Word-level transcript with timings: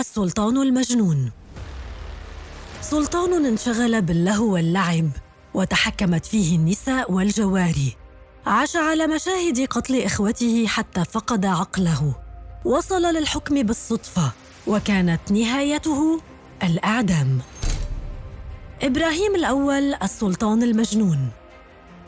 السلطان 0.00 0.56
المجنون. 0.56 1.30
سلطان 2.82 3.46
انشغل 3.46 4.02
باللهو 4.02 4.52
واللعب 4.52 5.10
وتحكمت 5.54 6.26
فيه 6.26 6.56
النساء 6.56 7.12
والجواري. 7.12 7.96
عاش 8.46 8.76
على 8.76 9.06
مشاهد 9.06 9.66
قتل 9.66 10.02
إخوته 10.02 10.66
حتى 10.66 11.04
فقد 11.04 11.46
عقله. 11.46 12.14
وصل 12.64 13.02
للحكم 13.02 13.62
بالصدفة 13.62 14.32
وكانت 14.66 15.32
نهايته 15.32 16.20
الأعدام. 16.62 17.38
إبراهيم 18.82 19.34
الأول 19.34 19.94
السلطان 19.94 20.62
المجنون. 20.62 21.28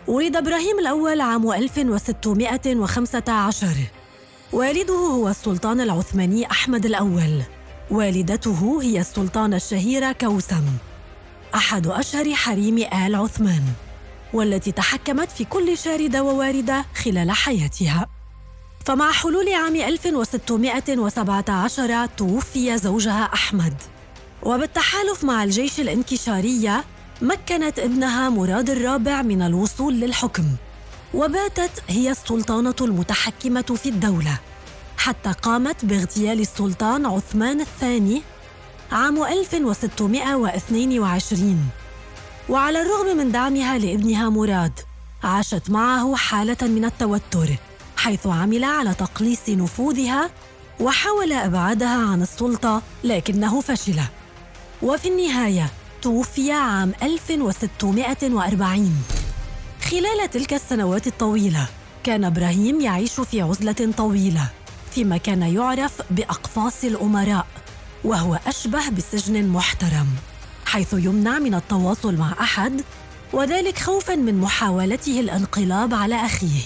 ولد 0.08 0.36
إبراهيم 0.36 0.78
الأول 0.78 1.20
عام 1.20 1.52
1615 1.52 3.66
والده 4.52 4.94
هو 4.94 5.28
السلطان 5.28 5.80
العثماني 5.80 6.50
أحمد 6.50 6.86
الأول. 6.86 7.42
والدته 7.92 8.82
هي 8.82 9.00
السلطانة 9.00 9.56
الشهيرة 9.56 10.12
كوثم 10.12 10.64
أحد 11.54 11.86
أشهر 11.86 12.34
حريم 12.34 12.78
آل 12.78 13.14
عثمان 13.14 13.62
والتي 14.32 14.72
تحكمت 14.72 15.30
في 15.30 15.44
كل 15.44 15.78
شاردة 15.78 16.22
وواردة 16.22 16.84
خلال 16.94 17.30
حياتها. 17.30 18.06
فمع 18.84 19.12
حلول 19.12 19.54
عام 19.54 19.76
1617 19.76 22.06
توفي 22.06 22.78
زوجها 22.78 23.30
أحمد. 23.34 23.74
وبالتحالف 24.42 25.24
مع 25.24 25.44
الجيش 25.44 25.80
الانكشارية 25.80 26.84
مكنت 27.22 27.78
ابنها 27.78 28.30
مراد 28.30 28.70
الرابع 28.70 29.22
من 29.22 29.42
الوصول 29.42 29.94
للحكم 29.94 30.44
وباتت 31.14 31.82
هي 31.88 32.10
السلطانة 32.10 32.74
المتحكمة 32.80 33.78
في 33.82 33.88
الدولة. 33.88 34.38
حتى 35.02 35.32
قامت 35.32 35.84
باغتيال 35.84 36.40
السلطان 36.40 37.06
عثمان 37.06 37.60
الثاني 37.60 38.22
عام 38.92 39.24
1622 39.24 41.70
وعلى 42.48 42.82
الرغم 42.82 43.16
من 43.16 43.32
دعمها 43.32 43.78
لابنها 43.78 44.28
مراد 44.28 44.72
عاشت 45.24 45.70
معه 45.70 46.16
حالة 46.16 46.56
من 46.62 46.84
التوتر 46.84 47.48
حيث 47.96 48.26
عمل 48.26 48.64
على 48.64 48.94
تقليص 48.94 49.48
نفوذها 49.48 50.30
وحاول 50.80 51.32
إبعادها 51.32 52.10
عن 52.10 52.22
السلطة 52.22 52.82
لكنه 53.04 53.60
فشل. 53.60 54.00
وفي 54.82 55.08
النهاية 55.08 55.70
توفي 56.02 56.52
عام 56.52 56.92
1640 57.02 59.02
خلال 59.90 60.30
تلك 60.30 60.54
السنوات 60.54 61.06
الطويلة 61.06 61.66
كان 62.04 62.24
إبراهيم 62.24 62.80
يعيش 62.80 63.20
في 63.20 63.42
عزلة 63.42 63.92
طويلة. 63.96 64.61
فيما 64.94 65.16
كان 65.16 65.42
يعرف 65.42 65.92
بأقفاص 66.10 66.84
الأمراء 66.84 67.46
وهو 68.04 68.38
أشبه 68.46 68.88
بسجن 68.88 69.48
محترم 69.48 70.06
حيث 70.66 70.92
يمنع 70.92 71.38
من 71.38 71.54
التواصل 71.54 72.16
مع 72.16 72.32
أحد 72.40 72.82
وذلك 73.32 73.78
خوفا 73.78 74.14
من 74.14 74.40
محاولته 74.40 75.20
الانقلاب 75.20 75.94
على 75.94 76.14
أخيه. 76.14 76.62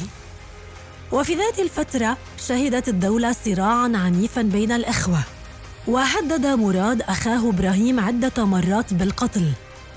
وفي 1.13 1.35
ذات 1.35 1.59
الفترة 1.59 2.17
شهدت 2.49 2.89
الدولة 2.89 3.33
صراعا 3.45 3.93
عنيفا 3.95 4.43
بين 4.43 4.73
الإخوة 4.73 5.19
وهدد 5.87 6.47
مراد 6.47 7.03
أخاه 7.03 7.49
إبراهيم 7.49 8.01
عدة 8.01 8.45
مرات 8.45 8.95
بالقتل 8.95 9.53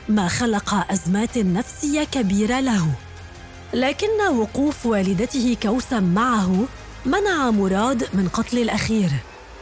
ما 0.10 0.28
خلق 0.28 0.92
أزمات 0.92 1.38
نفسية 1.38 2.04
كبيرة 2.04 2.60
له. 2.60 2.88
لكن 3.74 4.28
وقوف 4.32 4.86
والدته 4.86 5.58
كوثم 5.64 6.04
معه 6.04 6.66
منع 7.06 7.52
مراد 7.52 8.08
من 8.14 8.28
قتل 8.28 8.58
الأخير. 8.58 9.10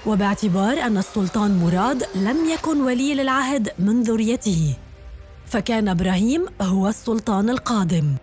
وباعتبار 0.05 0.81
أن 0.81 0.97
السلطان 0.97 1.59
مراد 1.59 2.03
لم 2.15 2.49
يكن 2.49 2.81
ولي 2.81 3.15
للعهد 3.15 3.69
من 3.79 4.03
ذريته. 4.03 4.73
فكان 5.47 5.87
إبراهيم 5.89 6.45
هو 6.61 6.87
السلطان 6.87 7.49
القادم. 7.49 8.15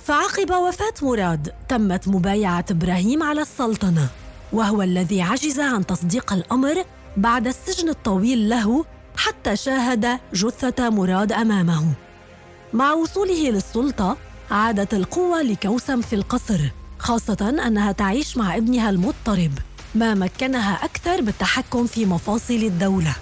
فعقب 0.00 0.50
وفاة 0.50 0.94
مراد 1.02 1.52
تمت 1.68 2.08
مبايعة 2.08 2.64
إبراهيم 2.70 3.22
على 3.22 3.40
السلطنة. 3.40 4.08
وهو 4.52 4.82
الذي 4.82 5.22
عجز 5.22 5.60
عن 5.60 5.86
تصديق 5.86 6.32
الأمر 6.32 6.84
بعد 7.16 7.46
السجن 7.46 7.88
الطويل 7.88 8.48
له 8.48 8.84
حتى 9.16 9.56
شاهد 9.56 10.18
جثة 10.34 10.90
مراد 10.90 11.32
أمامه. 11.32 11.84
مع 12.72 12.92
وصوله 12.92 13.50
للسلطة 13.50 14.16
عادت 14.50 14.94
القوة 14.94 15.42
لكوثم 15.42 16.00
في 16.00 16.16
القصر. 16.16 16.60
خاصة 16.98 17.54
أنها 17.66 17.92
تعيش 17.92 18.36
مع 18.36 18.56
ابنها 18.56 18.90
المضطرب 18.90 19.52
ما 19.94 20.14
مكنها 20.14 20.84
أكثر 20.84 21.20
بالتحكم 21.20 21.86
في 21.86 22.06
مفاصل 22.06 22.54
الدولة. 22.54 23.14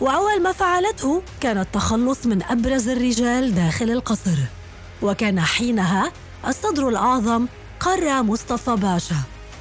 وأول 0.00 0.42
ما 0.42 0.52
فعلته 0.52 1.22
كان 1.40 1.58
التخلص 1.58 2.26
من 2.26 2.42
أبرز 2.42 2.88
الرجال 2.88 3.54
داخل 3.54 3.90
القصر. 3.90 4.38
وكان 5.02 5.40
حينها 5.40 6.12
الصدر 6.48 6.88
الأعظم 6.88 7.46
قرى 7.80 8.22
مصطفى 8.22 8.76
باشا 8.76 9.16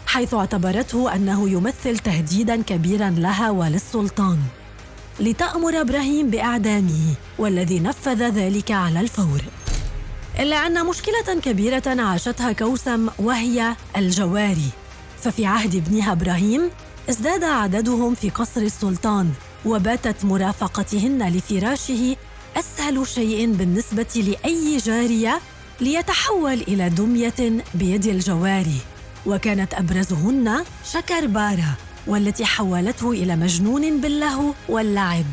حيث 0.07 0.33
اعتبرته 0.33 1.15
أنه 1.15 1.49
يمثل 1.49 1.99
تهديدا 1.99 2.61
كبيرا 2.61 3.09
لها 3.09 3.49
وللسلطان. 3.49 4.39
لتأمر 5.19 5.81
إبراهيم 5.81 6.29
بإعدامه 6.29 7.13
والذي 7.37 7.79
نفذ 7.79 8.23
ذلك 8.29 8.71
على 8.71 8.99
الفور. 8.99 9.41
إلا 10.41 10.67
أن 10.67 10.85
مشكلة 10.85 11.39
كبيرة 11.43 11.83
عاشتها 11.87 12.51
كوثم 12.51 13.07
وهي 13.19 13.75
الجواري. 13.97 14.69
ففي 15.21 15.45
عهد 15.45 15.75
ابنها 15.75 16.11
إبراهيم 16.11 16.69
ازداد 17.09 17.43
عددهم 17.43 18.15
في 18.15 18.29
قصر 18.29 18.61
السلطان 18.61 19.31
وباتت 19.65 20.25
مرافقتهن 20.25 21.29
لفراشه 21.29 22.15
أسهل 22.55 23.07
شيء 23.07 23.53
بالنسبة 23.53 24.07
لأي 24.15 24.77
جارية 24.77 25.39
ليتحول 25.81 26.53
إلى 26.53 26.89
دمية 26.89 27.63
بيد 27.73 28.05
الجواري. 28.05 28.81
وكانت 29.25 29.73
أبرزهن 29.73 30.63
شكر 30.93 31.27
بارا 31.27 31.73
والتي 32.07 32.45
حولته 32.45 33.11
إلى 33.11 33.35
مجنون 33.35 34.01
باللهو 34.01 34.53
واللعب. 34.69 35.25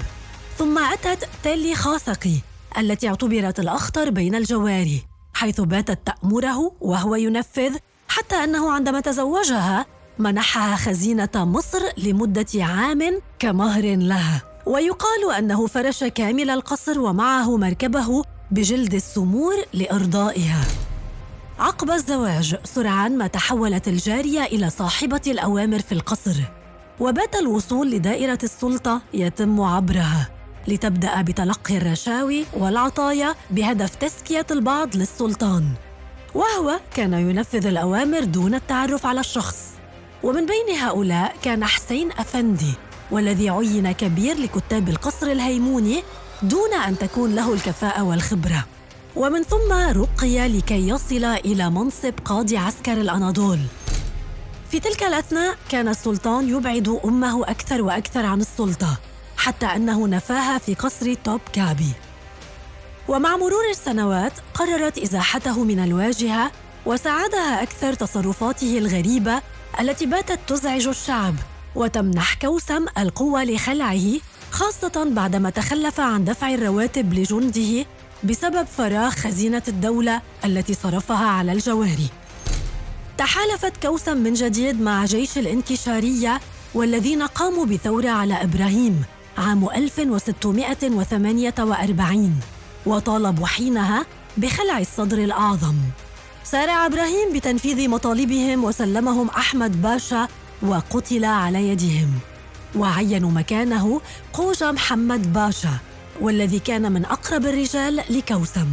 ثم 0.58 0.78
أتت 0.78 1.28
تيلي 1.42 1.74
خاثقي 1.74 2.47
التي 2.78 3.08
اعتبرت 3.08 3.60
الأخطر 3.60 4.10
بين 4.10 4.34
الجواري 4.34 5.02
حيث 5.34 5.60
باتت 5.60 5.98
تأمره 6.06 6.72
وهو 6.80 7.14
ينفذ 7.14 7.76
حتى 8.08 8.36
أنه 8.44 8.72
عندما 8.72 9.00
تزوجها 9.00 9.86
منحها 10.18 10.76
خزينة 10.76 11.28
مصر 11.36 11.78
لمدة 11.98 12.46
عام 12.54 13.20
كمهر 13.38 13.96
لها. 13.96 14.42
ويقال 14.66 15.32
أنه 15.38 15.66
فرش 15.66 16.04
كامل 16.04 16.50
القصر 16.50 17.00
ومعه 17.00 17.56
مركبه 17.56 18.22
بجلد 18.50 18.94
السمور 18.94 19.54
لإرضائها. 19.72 20.64
عقب 21.58 21.90
الزواج 21.90 22.56
سرعان 22.64 23.18
ما 23.18 23.26
تحولت 23.26 23.88
الجارية 23.88 24.44
إلى 24.44 24.70
صاحبة 24.70 25.22
الأوامر 25.26 25.78
في 25.78 25.92
القصر 25.92 26.36
وبات 27.00 27.36
الوصول 27.36 27.90
لدائرة 27.90 28.38
السلطة 28.42 29.02
يتم 29.14 29.60
عبرها. 29.60 30.37
لتبدأ 30.68 31.22
بتلقي 31.22 31.76
الرشاوي 31.76 32.44
والعطايا 32.56 33.34
بهدف 33.50 33.94
تزكية 33.94 34.46
البعض 34.50 34.96
للسلطان. 34.96 35.64
وهو 36.34 36.80
كان 36.94 37.12
ينفذ 37.12 37.66
الأوامر 37.66 38.24
دون 38.24 38.54
التعرف 38.54 39.06
على 39.06 39.20
الشخص. 39.20 39.58
ومن 40.22 40.46
بين 40.46 40.76
هؤلاء 40.76 41.36
كان 41.42 41.64
حسين 41.64 42.12
أفندي 42.12 42.74
والذي 43.10 43.50
عين 43.50 43.92
كبير 43.92 44.36
لكتاب 44.36 44.88
القصر 44.88 45.26
الهيموني 45.26 46.02
دون 46.42 46.74
أن 46.74 46.98
تكون 46.98 47.34
له 47.34 47.54
الكفاءة 47.54 48.02
والخبرة. 48.02 48.64
ومن 49.16 49.42
ثم 49.42 49.72
رقي 49.72 50.48
لكي 50.48 50.88
يصل 50.88 51.24
إلى 51.24 51.70
منصب 51.70 52.14
قاضي 52.24 52.56
عسكر 52.56 52.92
الأناضول. 52.92 53.58
في 54.70 54.80
تلك 54.80 55.02
الأثناء 55.02 55.56
كان 55.70 55.88
السلطان 55.88 56.48
يبعد 56.48 57.00
أمه 57.04 57.42
أكثر 57.42 57.82
وأكثر 57.82 58.26
عن 58.26 58.40
السلطة. 58.40 58.98
حتى 59.38 59.66
أنه 59.66 60.08
نفاها 60.08 60.58
في 60.58 60.74
قصر 60.74 61.14
توب 61.14 61.40
كابي 61.52 61.92
ومع 63.08 63.36
مرور 63.36 63.70
السنوات 63.70 64.32
قررت 64.54 64.98
إزاحته 64.98 65.64
من 65.64 65.84
الواجهة 65.84 66.52
وساعدها 66.86 67.62
أكثر 67.62 67.94
تصرفاته 67.94 68.78
الغريبة 68.78 69.42
التي 69.80 70.06
باتت 70.06 70.38
تزعج 70.46 70.88
الشعب 70.88 71.34
وتمنح 71.74 72.34
كوثم 72.34 72.86
القوة 72.98 73.44
لخلعه 73.44 74.20
خاصة 74.50 75.10
بعدما 75.10 75.50
تخلف 75.50 76.00
عن 76.00 76.24
دفع 76.24 76.54
الرواتب 76.54 77.14
لجنده 77.14 77.86
بسبب 78.24 78.66
فراغ 78.66 79.10
خزينة 79.10 79.62
الدولة 79.68 80.20
التي 80.44 80.74
صرفها 80.74 81.26
على 81.26 81.52
الجواري. 81.52 82.08
تحالفت 83.18 83.72
كوثم 83.82 84.16
من 84.16 84.34
جديد 84.34 84.80
مع 84.80 85.04
جيش 85.04 85.38
الانكشارية 85.38 86.40
والذين 86.74 87.22
قاموا 87.22 87.66
بثورة 87.66 88.08
على 88.08 88.42
إبراهيم 88.42 89.04
عام 89.38 89.68
1648 89.70 92.40
وطالبوا 92.86 93.46
حينها 93.46 94.06
بخلع 94.36 94.78
الصدر 94.78 95.18
الأعظم. 95.18 95.74
سارع 96.44 96.86
إبراهيم 96.86 97.32
بتنفيذ 97.34 97.88
مطالبهم 97.88 98.64
وسلمهم 98.64 99.28
أحمد 99.28 99.82
باشا 99.82 100.28
وقتل 100.62 101.24
على 101.24 101.68
يدهم 101.68 102.10
وعينوا 102.76 103.30
مكانه 103.30 104.00
قوجة 104.32 104.72
محمد 104.72 105.32
باشا 105.32 105.78
والذي 106.20 106.58
كان 106.58 106.92
من 106.92 107.04
أقرب 107.04 107.46
الرجال 107.46 108.02
لكوسم 108.10 108.66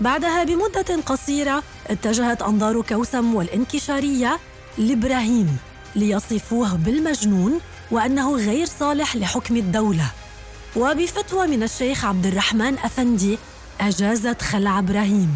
بعدها 0.00 0.44
بمدة 0.44 1.02
قصيرة 1.06 1.62
اتجهت 1.86 2.42
أنظار 2.42 2.82
كوسم 2.82 3.34
والانكشارية 3.34 4.38
لإبراهيم 4.78 5.56
ليصفوه 5.96 6.76
بالمجنون 6.76 7.60
وأنه 7.94 8.36
غير 8.36 8.66
صالح 8.66 9.16
لحكم 9.16 9.56
الدولة. 9.56 10.10
وبفتوى 10.76 11.46
من 11.46 11.62
الشيخ 11.62 12.04
عبد 12.04 12.26
الرحمن 12.26 12.78
أفندي 12.78 13.38
أجازت 13.80 14.42
خلع 14.42 14.78
إبراهيم. 14.78 15.30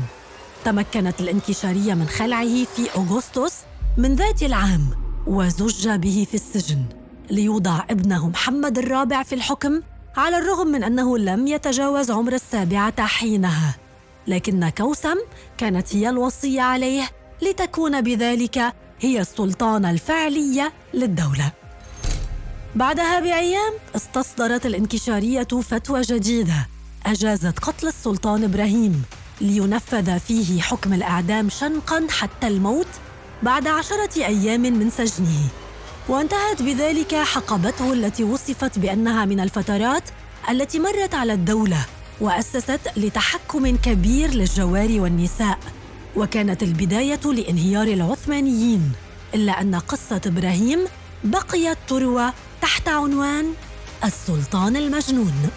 تمكنت 0.64 1.20
الانكشارية 1.20 1.94
من 1.94 2.06
خلعه 2.06 2.64
في 2.64 2.90
أغسطس 2.96 3.54
من 3.96 4.14
ذات 4.14 4.42
العام 4.42 4.90
وزج 5.26 5.88
به 5.88 6.26
في 6.30 6.34
السجن. 6.34 6.84
ليوضع 7.30 7.84
ابنه 7.90 8.28
محمد 8.28 8.78
الرابع 8.78 9.22
في 9.22 9.34
الحكم 9.34 9.82
على 10.16 10.38
الرغم 10.38 10.66
من 10.66 10.84
أنه 10.84 11.18
لم 11.18 11.46
يتجاوز 11.46 12.10
عمر 12.10 12.32
السابعة 12.32 13.06
حينها. 13.06 13.74
لكن 14.26 14.68
كوسم 14.68 15.16
كانت 15.58 15.96
هي 15.96 16.08
الوصية 16.08 16.62
عليه 16.62 17.10
لتكون 17.42 18.00
بذلك 18.00 18.74
هي 19.00 19.20
السلطانة 19.20 19.90
الفعلية 19.90 20.72
للدولة. 20.94 21.52
بعدها 22.74 23.20
بأيام 23.20 23.72
استصدرت 23.96 24.66
الانكشارية 24.66 25.42
فتوى 25.42 26.00
جديدة. 26.00 26.68
أجازت 27.06 27.58
قتل 27.58 27.88
السلطان 27.88 28.44
إبراهيم 28.44 29.02
لينفذ 29.40 30.18
فيه 30.18 30.60
حكم 30.60 30.94
الإعدام 30.94 31.48
شنقا 31.48 32.06
حتى 32.10 32.46
الموت 32.46 32.86
بعد 33.42 33.66
عشرة 33.66 34.24
أيام 34.24 34.60
من 34.60 34.90
سجنه. 34.90 35.48
وانتهت 36.08 36.62
بذلك 36.62 37.14
حقبته 37.14 37.92
التي 37.92 38.24
وصفت 38.24 38.78
بأنها 38.78 39.24
من 39.24 39.40
الفترات 39.40 40.02
التي 40.50 40.78
مرت 40.78 41.14
على 41.14 41.32
الدولة 41.32 41.86
وأسست 42.20 42.80
لتحكم 42.96 43.76
كبير 43.76 44.30
للجوار 44.30 45.00
والنساء. 45.00 45.58
وكانت 46.16 46.62
البداية 46.62 47.20
لإنهيار 47.24 47.86
العثمانيين 47.86 48.92
إلا 49.34 49.60
أن 49.60 49.74
قصة 49.74 50.20
إبراهيم 50.26 50.78
بقيت 51.24 51.78
تروى 51.88 52.32
تحت 52.62 52.88
عنوان 52.88 53.54
السلطان 54.04 54.76
المجنون. 54.76 55.50